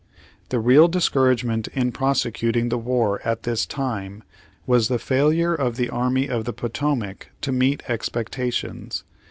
The 0.49 0.59
real 0.59 0.87
discouragement 0.87 1.67
in 1.75 1.91
prosecuting 1.91 2.69
the 2.69 2.77
war 2.79 3.21
at 3.23 3.43
this 3.43 3.67
time, 3.67 4.23
v/as 4.67 4.87
the 4.87 4.97
failure 4.97 5.53
of 5.53 5.75
the 5.75 5.91
Army 5.91 6.27
of 6.27 6.45
the 6.45 6.53
Potomac 6.53 7.29
to 7.41 7.51
meet 7.51 7.83
expectations. 7.87 9.03